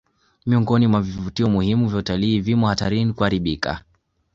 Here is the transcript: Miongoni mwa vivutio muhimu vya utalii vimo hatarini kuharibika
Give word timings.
Miongoni 0.45 0.87
mwa 0.87 1.01
vivutio 1.01 1.49
muhimu 1.49 1.89
vya 1.89 1.97
utalii 1.99 2.39
vimo 2.39 2.67
hatarini 2.67 3.13
kuharibika 3.13 3.83